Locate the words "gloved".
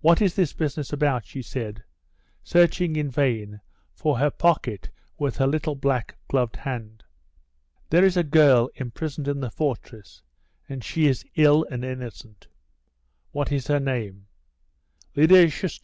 6.26-6.56